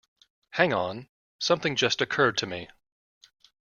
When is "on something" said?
0.73-1.75